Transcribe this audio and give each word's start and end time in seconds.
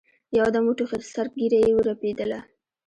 يودم 0.37 0.63
وټوخېد 0.67 1.03
سره 1.13 1.29
ږيره 1.37 1.59
يې 1.65 1.71
ورپېدله. 1.75 2.39